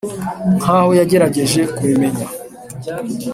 nkaho 0.57 0.89
yagerageje 0.99 1.61
kubimenya 1.75 2.25